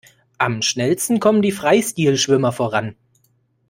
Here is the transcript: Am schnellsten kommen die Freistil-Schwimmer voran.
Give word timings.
Am 0.39 0.63
schnellsten 0.63 1.19
kommen 1.19 1.43
die 1.43 1.51
Freistil-Schwimmer 1.51 2.51
voran. 2.51 2.95